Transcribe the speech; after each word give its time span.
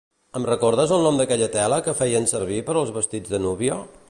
Em 0.37 0.45
recordes 0.49 0.93
el 0.95 1.05
nom 1.07 1.19
d'aquella 1.21 1.51
tela 1.57 1.79
que 1.89 1.95
feien 2.03 2.29
servir 2.35 2.61
per 2.71 2.79
als 2.83 2.95
vestits 3.01 3.37
de 3.37 3.47
núvia? 3.49 3.83